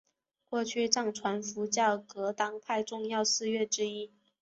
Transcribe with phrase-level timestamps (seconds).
[0.49, 4.09] 过去是藏传佛教噶当派重要寺院之一。